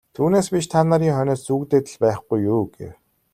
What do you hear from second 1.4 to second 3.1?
зүүгдээд л байхгүй юу гэв.